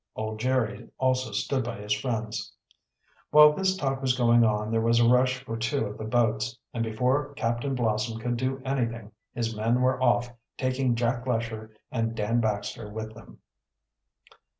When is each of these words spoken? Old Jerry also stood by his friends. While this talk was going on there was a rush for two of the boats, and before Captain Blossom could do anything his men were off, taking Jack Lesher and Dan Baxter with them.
Old 0.15 0.39
Jerry 0.39 0.89
also 0.97 1.31
stood 1.31 1.63
by 1.63 1.75
his 1.77 1.93
friends. 1.93 2.51
While 3.29 3.53
this 3.53 3.77
talk 3.77 4.01
was 4.01 4.17
going 4.17 4.43
on 4.43 4.71
there 4.71 4.81
was 4.81 4.99
a 4.99 5.07
rush 5.07 5.37
for 5.43 5.55
two 5.55 5.85
of 5.85 5.99
the 5.99 6.05
boats, 6.05 6.57
and 6.73 6.83
before 6.83 7.35
Captain 7.35 7.75
Blossom 7.75 8.17
could 8.19 8.35
do 8.35 8.63
anything 8.65 9.11
his 9.31 9.55
men 9.55 9.79
were 9.79 10.01
off, 10.01 10.31
taking 10.57 10.95
Jack 10.95 11.27
Lesher 11.27 11.69
and 11.91 12.15
Dan 12.15 12.39
Baxter 12.41 12.89
with 12.89 13.13
them. 13.13 13.37